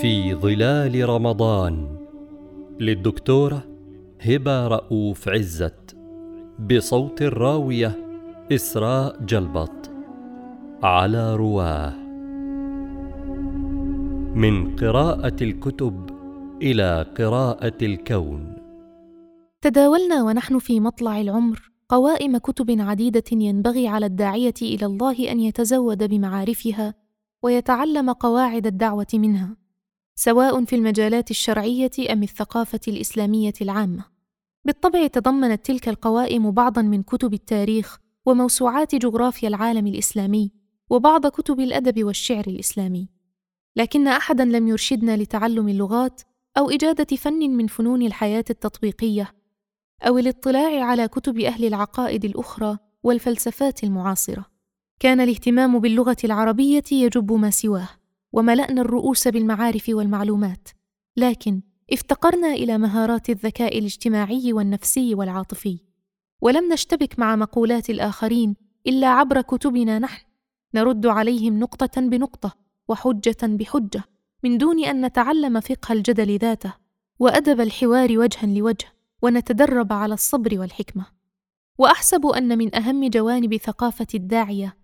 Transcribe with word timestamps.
في 0.00 0.34
ظلال 0.34 1.08
رمضان 1.08 1.96
للدكتورة 2.80 3.64
هبة 4.20 4.66
رؤوف 4.68 5.28
عزت 5.28 5.96
بصوت 6.58 7.22
الراوية 7.22 7.96
إسراء 8.52 9.24
جلبط 9.24 9.90
على 10.82 11.36
رواه. 11.36 11.94
من 14.34 14.76
قراءة 14.76 15.36
الكتب 15.42 16.10
إلى 16.62 17.06
قراءة 17.18 17.78
الكون. 17.82 18.56
تداولنا 19.60 20.22
ونحن 20.22 20.58
في 20.58 20.80
مطلع 20.80 21.20
العمر 21.20 21.70
قوائم 21.88 22.38
كتب 22.38 22.80
عديدة 22.80 23.24
ينبغي 23.32 23.88
على 23.88 24.06
الداعية 24.06 24.54
إلى 24.62 24.86
الله 24.86 25.32
أن 25.32 25.40
يتزود 25.40 26.04
بمعارفها 26.10 26.94
ويتعلم 27.42 28.12
قواعد 28.12 28.66
الدعوة 28.66 29.06
منها. 29.14 29.67
سواء 30.20 30.64
في 30.64 30.76
المجالات 30.76 31.30
الشرعية 31.30 31.90
أم 32.12 32.22
الثقافة 32.22 32.80
الإسلامية 32.88 33.52
العامة. 33.60 34.04
بالطبع 34.64 35.06
تضمنت 35.06 35.66
تلك 35.66 35.88
القوائم 35.88 36.50
بعضا 36.50 36.82
من 36.82 37.02
كتب 37.02 37.34
التاريخ 37.34 37.98
وموسوعات 38.26 38.94
جغرافيا 38.94 39.48
العالم 39.48 39.86
الإسلامي 39.86 40.50
وبعض 40.90 41.26
كتب 41.26 41.60
الأدب 41.60 42.04
والشعر 42.04 42.44
الإسلامي. 42.46 43.08
لكن 43.76 44.08
احدا 44.08 44.44
لم 44.44 44.68
يرشدنا 44.68 45.16
لتعلم 45.16 45.68
اللغات 45.68 46.22
أو 46.58 46.70
إجادة 46.70 47.16
فن 47.16 47.50
من 47.50 47.66
فنون 47.66 48.02
الحياة 48.02 48.44
التطبيقية 48.50 49.34
أو 50.02 50.18
الاطلاع 50.18 50.84
على 50.84 51.08
كتب 51.08 51.38
أهل 51.38 51.64
العقائد 51.64 52.24
الأخرى 52.24 52.78
والفلسفات 53.02 53.84
المعاصرة. 53.84 54.44
كان 55.00 55.20
الاهتمام 55.20 55.78
باللغة 55.78 56.16
العربية 56.24 56.84
يجب 56.92 57.32
ما 57.32 57.50
سواه. 57.50 57.88
وملأنا 58.32 58.80
الرؤوس 58.80 59.28
بالمعارف 59.28 59.88
والمعلومات. 59.88 60.68
لكن 61.16 61.62
افتقرنا 61.92 62.48
إلى 62.48 62.78
مهارات 62.78 63.30
الذكاء 63.30 63.78
الاجتماعي 63.78 64.52
والنفسي 64.52 65.14
والعاطفي. 65.14 65.78
ولم 66.40 66.72
نشتبك 66.72 67.18
مع 67.18 67.36
مقولات 67.36 67.90
الآخرين 67.90 68.56
إلا 68.86 69.06
عبر 69.06 69.40
كتبنا 69.40 69.98
نحن. 69.98 70.24
نرد 70.74 71.06
عليهم 71.06 71.58
نقطة 71.58 72.00
بنقطة 72.00 72.56
وحجة 72.88 73.36
بحجة 73.42 74.04
من 74.44 74.58
دون 74.58 74.84
أن 74.84 75.04
نتعلم 75.04 75.60
فقه 75.60 75.92
الجدل 75.92 76.38
ذاته 76.38 76.74
وأدب 77.18 77.60
الحوار 77.60 78.18
وجها 78.18 78.46
لوجه 78.46 78.86
ونتدرب 79.22 79.92
على 79.92 80.14
الصبر 80.14 80.58
والحكمة. 80.60 81.06
وأحسب 81.78 82.26
أن 82.26 82.58
من 82.58 82.74
أهم 82.74 83.08
جوانب 83.08 83.56
ثقافة 83.56 84.06
الداعية 84.14 84.76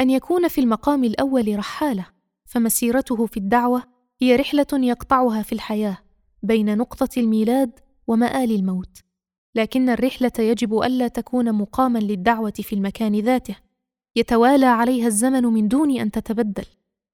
أن 0.00 0.10
يكون 0.10 0.48
في 0.48 0.60
المقام 0.60 1.04
الأول 1.04 1.58
رحالة. 1.58 2.06
فمسيرته 2.50 3.26
في 3.26 3.36
الدعوة 3.36 3.82
هي 4.20 4.36
رحلة 4.36 4.66
يقطعها 4.72 5.42
في 5.42 5.52
الحياة 5.52 5.98
بين 6.42 6.78
نقطة 6.78 7.08
الميلاد 7.16 7.70
ومآل 8.06 8.50
الموت. 8.50 8.98
لكن 9.54 9.88
الرحلة 9.88 10.32
يجب 10.38 10.78
ألا 10.82 11.08
تكون 11.08 11.52
مقاما 11.52 11.98
للدعوة 11.98 12.50
في 12.50 12.72
المكان 12.72 13.20
ذاته. 13.20 13.56
يتوالى 14.16 14.66
عليها 14.66 15.06
الزمن 15.06 15.42
من 15.42 15.68
دون 15.68 16.00
أن 16.00 16.10
تتبدل. 16.10 16.64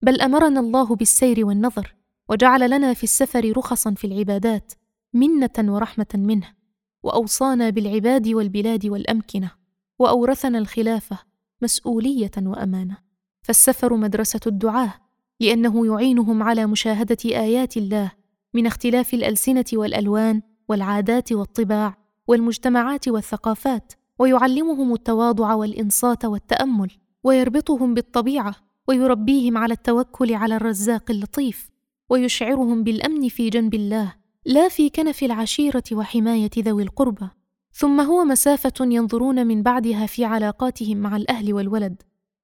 بل 0.02 0.20
أمرنا 0.20 0.60
الله 0.60 0.96
بالسير 0.96 1.46
والنظر 1.46 1.94
وجعل 2.28 2.70
لنا 2.70 2.94
في 2.94 3.04
السفر 3.04 3.52
رخصا 3.56 3.94
في 3.94 4.06
العبادات 4.06 4.72
منة 5.12 5.74
ورحمة 5.74 6.14
منه 6.14 6.54
وأوصانا 7.02 7.70
بالعباد 7.70 8.28
والبلاد 8.28 8.86
والأمكنة 8.86 9.50
وأورثنا 9.98 10.58
الخلافة 10.58 11.18
مسؤولية 11.62 12.30
وأمانة. 12.38 12.96
فالسفر 13.42 13.96
مدرسة 13.96 14.40
الدعاة. 14.46 15.05
لأنه 15.40 15.86
يعينهم 15.86 16.42
على 16.42 16.66
مشاهدة 16.66 17.16
آيات 17.24 17.76
الله 17.76 18.12
من 18.54 18.66
اختلاف 18.66 19.14
الألسنة 19.14 19.64
والألوان 19.72 20.42
والعادات 20.68 21.32
والطباع 21.32 21.96
والمجتمعات 22.26 23.08
والثقافات 23.08 23.92
ويعلمهم 24.18 24.92
التواضع 24.92 25.54
والإنصات 25.54 26.24
والتأمل 26.24 26.90
ويربطهم 27.24 27.94
بالطبيعة 27.94 28.54
ويربيهم 28.88 29.58
على 29.58 29.72
التوكل 29.72 30.34
على 30.34 30.56
الرزاق 30.56 31.10
اللطيف 31.10 31.70
ويشعرهم 32.10 32.82
بالأمن 32.82 33.28
في 33.28 33.50
جنب 33.50 33.74
الله 33.74 34.14
لا 34.46 34.68
في 34.68 34.90
كنف 34.90 35.22
العشيرة 35.22 35.82
وحماية 35.92 36.50
ذوي 36.58 36.82
القربى. 36.82 37.28
ثم 37.72 38.00
هو 38.00 38.24
مسافة 38.24 38.72
ينظرون 38.80 39.46
من 39.46 39.62
بعدها 39.62 40.06
في 40.06 40.24
علاقاتهم 40.24 40.96
مع 40.96 41.16
الأهل 41.16 41.54
والولد. 41.54 42.02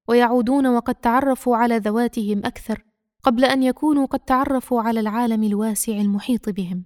ويعودون 0.08 0.66
وقد 0.66 0.94
تعرفوا 0.94 1.56
على 1.56 1.78
ذواتهم 1.78 2.38
أكثر 2.38 2.84
قبل 3.22 3.44
أن 3.44 3.62
يكونوا 3.62 4.06
قد 4.06 4.20
تعرفوا 4.20 4.82
على 4.82 5.00
العالم 5.00 5.42
الواسع 5.44 5.92
المحيط 5.92 6.48
بهم. 6.48 6.84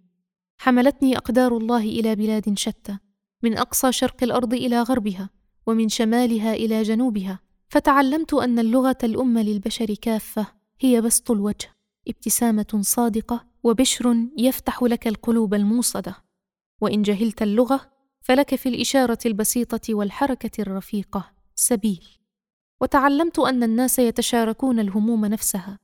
حملتني 0.59 1.17
أقدار 1.17 1.57
الله 1.57 1.81
إلى 1.81 2.17
بلاد 2.17 2.59
شتى 2.59 2.99
من 3.43 3.59
أقصى 3.59 3.93
شرق 3.93 4.23
الأرض 4.23 4.55
إلى 4.55 4.83
غربها 4.83 5.31
ومن 5.67 5.89
شمالها 5.89 6.55
إلى 6.55 6.83
جنوبها. 6.83 7.41
فتعلمت 7.69 8.35
أن 8.35 8.59
اللغة 8.59 8.99
الأم 9.05 9.39
للبشر 9.39 9.95
كافة 9.95 10.47
هي 10.81 11.01
بسط 11.01 11.31
الوجه 11.31 11.69
ابتسامة 12.09 12.81
صادقة 12.81 13.47
وبشر 13.63 14.17
يفتح 14.39 14.83
لك 14.83 15.07
القلوب 15.07 15.55
الموصدة. 15.55 16.17
وإن 16.81 17.03
جهلت 17.03 17.43
اللغة 17.43 17.81
فلك 18.21 18.55
في 18.55 18.69
الإشارة 18.69 19.19
البسيطة 19.27 19.95
والحركة 19.95 20.63
الرفيقة 20.63 21.31
سبيل. 21.55 22.05
وتعلمت 22.81 23.39
أن 23.39 23.63
الناس 23.63 23.99
يتشاركون 23.99 24.81
الهموم 24.81 25.27
نفسها 25.27 25.79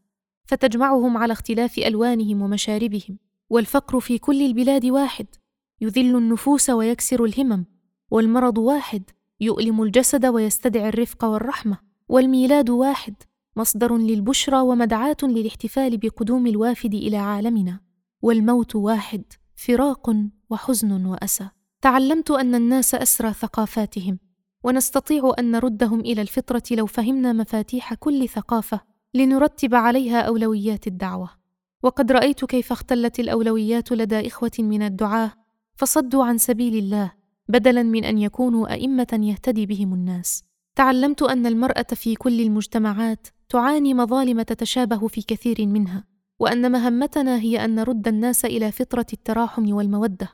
فتجمعهم 0.45 1.17
على 1.17 1.33
اختلاف 1.33 1.79
ألوانهم 1.79 2.43
ومشاربهم 2.43 3.19
والفقر 3.51 4.01
في 4.01 4.19
كل 4.19 4.43
البلاد 4.43 4.87
واحد 4.87 5.27
يذل 5.81 6.17
النفوس 6.17 6.71
ويكسر 6.71 7.25
الهمم 7.25 7.65
والمرض 8.11 8.59
واحد 8.59 9.03
يؤلم 9.41 9.83
الجسد 9.83 10.27
ويستدعي 10.27 10.89
الرفق 10.89 11.25
والرحمة 11.25 11.79
والميلاد 12.09 12.71
واحد 12.71 13.15
مصدر 13.57 13.97
للبشرى 13.97 14.61
ومدعاة 14.61 15.17
للاحتفال 15.23 15.99
بقدوم 15.99 16.47
الوافد 16.47 16.95
إلى 16.95 17.17
عالمنا 17.17 17.81
والموت 18.23 18.77
واحد 18.77 19.23
فراق 19.57 20.17
وحزن 20.51 21.07
وأسى. 21.07 21.49
تعلمت 21.81 22.31
أن 22.31 22.55
الناس 22.55 22.95
أسرى 22.95 23.33
ثقافاتهم. 23.33 24.19
ونستطيع 24.65 25.33
أن 25.39 25.51
نردهم 25.51 26.01
إلى 26.01 26.23
الفطرة 26.23 26.63
لو 26.71 26.87
فهمنا 26.87 27.33
مفاتيح 27.33 27.95
كل 27.95 28.29
ثقافة 28.29 28.81
لنرتب 29.15 29.75
عليها 29.75 30.21
أولويات 30.21 30.87
الدعوة. 30.87 31.31
وقد 31.83 32.13
رأيت 32.13 32.45
كيف 32.45 32.73
اختلت 32.73 33.21
الأولويات 33.21 33.93
لدى 33.93 34.27
إخوة 34.27 34.51
من 34.59 34.83
الدعاة 34.83 35.33
فصدوا 35.77 36.25
عن 36.25 36.39
سبيل 36.39 36.77
الله 36.77 37.13
بدلا 37.49 37.83
من 37.83 38.05
أن 38.05 38.19
يكونوا 38.19 38.73
أئمة 38.73 39.21
يهتدي 39.23 39.67
بهم 39.67 39.95
الناس. 39.95 40.45
تعلمت 40.77 41.23
أن 41.23 41.47
المرأة 41.47 41.87
في 41.95 42.15
كل 42.15 42.41
المجتمعات 42.41 43.27
تعاني 43.49 43.95
مظالم 43.95 44.43
تتشابه 44.43 45.07
في 45.07 45.23
كثير 45.23 45.67
منها 45.67 46.05
وأن 46.39 46.73
مهمتنا 46.73 47.39
هي 47.39 47.65
أن 47.65 47.75
نرد 47.75 48.09
الناس 48.09 48.45
إلى 48.45 48.73
فطرة 48.73 49.07
التراحم 49.13 49.73
والمودة 49.73 50.29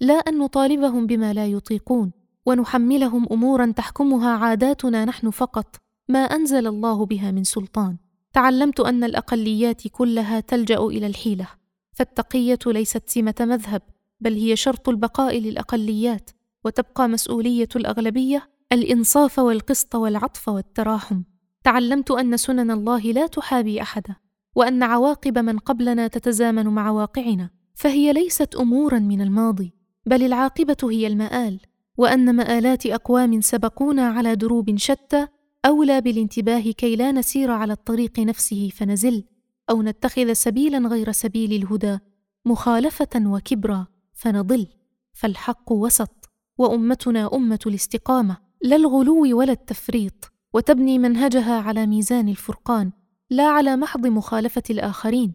لا 0.00 0.14
أن 0.14 0.38
نطالبهم 0.38 1.06
بما 1.06 1.32
لا 1.32 1.46
يطيقون. 1.46 2.21
ونحملهم 2.46 3.26
أمورا 3.32 3.72
تحكمها 3.76 4.30
عاداتنا 4.30 5.04
نحن 5.04 5.30
فقط 5.30 5.76
ما 6.08 6.18
أنزل 6.18 6.66
الله 6.66 7.06
بها 7.06 7.30
من 7.30 7.44
سلطان. 7.44 7.96
تعلمت 8.32 8.80
أن 8.80 9.04
الأقليات 9.04 9.88
كلها 9.88 10.40
تلجأ 10.40 10.78
إلى 10.78 11.06
الحيلة 11.06 11.48
فالتقية 11.92 12.58
ليست 12.66 13.08
سمة 13.08 13.34
مذهب 13.40 13.82
بل 14.20 14.34
هي 14.34 14.56
شرط 14.56 14.88
البقاء 14.88 15.38
للأقليات 15.38 16.30
وتبقى 16.64 17.08
مسؤولية 17.08 17.68
الأغلبية 17.76 18.50
الإنصاف 18.72 19.38
والقسط 19.38 19.94
والعطف 19.94 20.48
والتراحم. 20.48 21.22
تعلمت 21.64 22.10
أن 22.10 22.36
سنن 22.36 22.70
الله 22.70 23.00
لا 23.00 23.26
تحابي 23.26 23.82
أحدا 23.82 24.16
وأن 24.56 24.82
عواقب 24.82 25.38
من 25.38 25.58
قبلنا 25.58 26.08
تتزامن 26.08 26.66
مع 26.66 26.90
واقعنا 26.90 27.50
فهي 27.74 28.12
ليست 28.12 28.54
أمورا 28.54 28.98
من 28.98 29.20
الماضي 29.20 29.74
بل 30.06 30.22
العاقبة 30.22 30.76
هي 30.82 31.06
المآل. 31.06 31.60
وأن 31.96 32.36
مآلات 32.36 32.86
أقوام 32.86 33.40
سبقونا 33.40 34.08
على 34.08 34.36
دروب 34.36 34.76
شتى 34.76 35.26
أولى 35.66 36.00
بالانتباه 36.00 36.60
كي 36.60 36.96
لا 36.96 37.12
نسير 37.12 37.50
على 37.50 37.72
الطريق 37.72 38.20
نفسه 38.20 38.70
فنزل 38.74 39.24
أو 39.70 39.82
نتخذ 39.82 40.32
سبيلا 40.32 40.78
غير 40.78 41.12
سبيل 41.12 41.52
الهدى 41.52 41.98
مخالفة 42.44 43.08
وكبرا 43.16 43.86
فنضل 44.12 44.66
فالحق 45.12 45.72
وسط 45.72 46.30
وأمتنا 46.58 47.34
أمة 47.34 47.58
الاستقامة 47.66 48.36
لا 48.62 48.76
الغلو 48.76 49.38
ولا 49.38 49.52
التفريط 49.52 50.32
وتبني 50.54 50.98
منهجها 50.98 51.60
على 51.60 51.86
ميزان 51.86 52.28
الفرقان 52.28 52.92
لا 53.30 53.44
على 53.44 53.76
محض 53.76 54.06
مخالفة 54.06 54.62
الآخرين. 54.70 55.34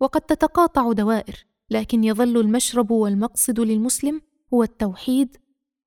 وقد 0.00 0.20
تتقاطع 0.20 0.92
دوائر 0.92 1.46
لكن 1.70 2.04
يظل 2.04 2.40
المشرب 2.40 2.90
والمقصد 2.90 3.60
للمسلم 3.60 4.20
هو 4.54 4.62
التوحيد 4.62 5.36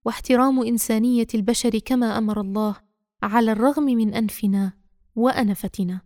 واحترام 0.05 0.63
إنسانية 0.63 1.27
البشر 1.35 1.79
كما 1.79 2.17
أمر 2.17 2.41
الله 2.41 2.75
على 3.23 3.51
الرغم 3.51 3.83
من 3.83 4.13
أنفنا 4.13 4.73
وأنفتنا. 5.15 6.01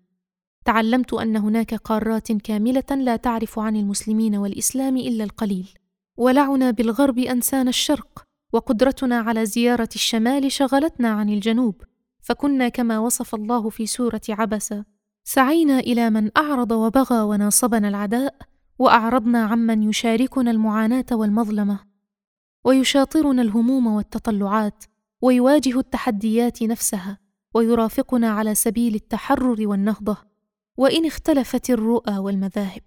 تعلمت 0.65 1.13
أن 1.13 1.38
هناك 1.38 1.73
قارات 1.73 2.31
كاملة 2.31 2.83
لا 2.91 3.15
تعرف 3.15 3.59
عن 3.59 3.75
المسلمين 3.75 4.35
والإسلام 4.35 4.97
إلا 4.97 5.23
القليل 5.23 5.69
ولعنا 6.17 6.71
بالغرب 6.71 7.19
أنسان 7.19 7.67
الشرق 7.67 8.23
وقدرتنا 8.53 9.19
على 9.19 9.45
زيارة 9.45 9.89
الشمال 9.95 10.51
شغلتنا 10.51 11.09
عن 11.09 11.29
الجنوب 11.29 11.81
فكنا 12.21 12.69
كما 12.69 12.99
وصف 12.99 13.35
الله 13.35 13.69
في 13.69 13.85
سورة 13.85 14.21
عبس 14.29 14.73
سعينا 15.23 15.79
إلى 15.79 16.09
من 16.09 16.31
أعرض 16.38 16.71
وبغى 16.71 17.21
وناصبنا 17.21 17.88
العداء 17.89 18.35
وأعرضنا 18.79 19.43
عمن 19.43 19.83
يشاركنا 19.83 20.51
المعاناة 20.51 21.05
والمظلمة. 21.11 21.90
ويشاطرنا 22.63 23.42
الهموم 23.42 23.88
والتطلعات 23.88 24.84
ويواجه 25.22 25.80
التحديات 25.80 26.63
نفسها 26.63 27.18
ويرافقنا 27.54 28.30
على 28.30 28.56
سبيل 28.56 28.96
التحرر 28.96 29.68
والنهضة. 29.68 30.18
وإن 30.78 31.06
اختلفت 31.06 31.69
الرؤى 31.69 32.18
والمذاهب 32.18 32.81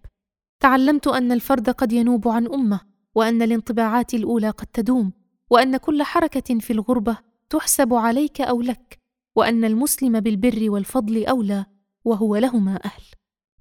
تعلمت 0.60 1.06
أن 1.06 1.32
الفرد 1.32 1.70
قد 1.70 1.92
ينوب 1.92 2.28
عن 2.28 2.46
أمة 2.46 2.80
وأن 3.14 3.42
الانطباعات 3.42 4.14
الأولى 4.14 4.50
قد 4.50 4.66
تدوم 4.66 5.12
وأن 5.50 5.76
كل 5.76 6.02
حركة 6.02 6.58
في 6.58 6.72
الغربة 6.72 7.18
تحسب 7.50 7.94
عليك 7.94 8.40
أو 8.40 8.62
لك 8.62 8.98
وأن 9.36 9.64
المسلم 9.64 10.20
بالبر 10.20 10.70
والفضل 10.70 11.26
أولى 11.26 11.66
وهو 12.04 12.36
لهما 12.36 12.80
أهل. 12.84 13.02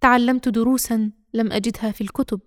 تعلمت 0.01 0.49
دروسا 0.49 1.11
لم 1.33 1.51
أجدها 1.51 1.91
في 1.91 2.01
الكتب 2.01 2.39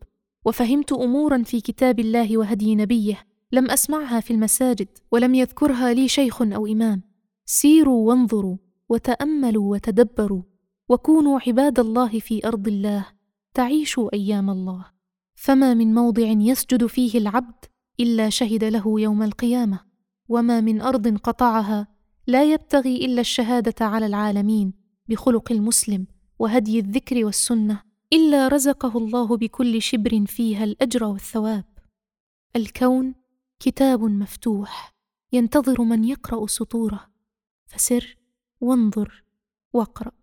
وفهمت 0.44 0.92
امورا 0.92 1.42
في 1.42 1.60
كتاب 1.60 2.00
الله 2.00 2.38
وهدي 2.38 2.74
نبيه. 2.74 3.26
لم 3.52 3.70
أسمعها 3.70 4.20
في 4.20 4.30
المساجد 4.30 4.88
ولم 5.12 5.34
يذكرها 5.34 5.92
لي 5.92 6.08
شيخ 6.08 6.42
أو 6.42 6.66
إمام. 6.66 7.02
سيروا 7.44 8.08
وانظروا 8.08 8.56
وتأملوا 8.88 9.72
وتدبروا 9.72 10.42
وكونوا 10.88 11.40
عباد 11.46 11.78
الله 11.78 12.18
في 12.20 12.46
أرض 12.46 12.68
الله 12.68 13.06
تعيشوا 13.54 14.14
أيام 14.14 14.50
الله. 14.50 14.86
فما 15.34 15.74
من 15.74 15.94
موضع 15.94 16.26
يسجد 16.26 16.86
فيه 16.86 17.18
العبد 17.18 17.64
إلا 18.00 18.28
شهد 18.28 18.64
له 18.64 19.00
يوم 19.00 19.22
القيامة 19.22 19.80
وما 20.28 20.60
من 20.60 20.80
أرض 20.80 21.18
قطعها 21.18 21.88
لا 22.26 22.52
يبتغي 22.52 22.96
إلا 23.04 23.20
الشهادة 23.20 23.86
على 23.86 24.06
العالمين 24.06 24.72
بخلق 25.08 25.52
المسلم 25.52 26.06
وهدي 26.38 26.78
الذكر 26.78 27.24
والسنة 27.24 27.82
إلا 28.12 28.48
رزقه 28.48 28.98
الله 28.98 29.36
بكل 29.36 29.82
شبر 29.82 30.26
فيها 30.26 30.64
الأجر 30.64 31.04
والثواب. 31.04 31.64
الكون 32.56 33.14
كتاب 33.60 34.02
مفتوح 34.02 34.94
ينتظر 35.32 35.82
من 35.82 36.04
يقرأ 36.04 36.46
سطوره. 36.46 37.10
فسر 37.66 38.16
وانظر 38.60 39.24
واقرأ. 39.72 40.15